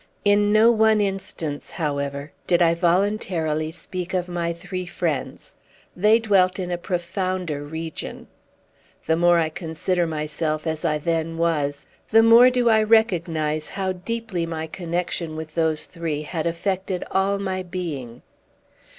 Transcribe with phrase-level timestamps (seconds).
[0.25, 5.57] In no one instance, however, did I voluntarily speak of my three friends.
[5.95, 8.25] They dwelt in a profounder region.
[9.05, 13.91] The more I consider myself as I then was, the more do I recognize how
[13.91, 18.23] deeply my connection with those three had affected all my being.